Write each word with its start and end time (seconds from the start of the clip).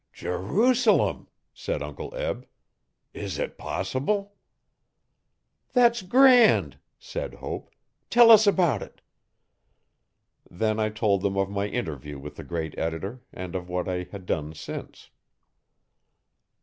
'Jerusalem! 0.13 1.27
said 1.53 1.83
Uncle 1.83 2.11
Eb. 2.15 2.47
'Is 3.13 3.37
it 3.37 3.59
possible?' 3.59 4.33
'That's 5.73 6.01
grand! 6.01 6.79
said 6.97 7.35
Hope. 7.35 7.69
'Tell 8.09 8.31
us 8.31 8.47
about 8.47 8.81
it.' 8.81 9.01
Then 10.49 10.79
I 10.79 10.89
told 10.89 11.21
them 11.21 11.37
of 11.37 11.51
my 11.51 11.67
interview 11.67 12.17
with 12.17 12.35
the 12.37 12.43
great 12.43 12.75
editor 12.79 13.21
and 13.31 13.53
of 13.53 13.69
what 13.69 13.87
I 13.87 14.07
had 14.11 14.25
done 14.25 14.55
since. 14.55 15.11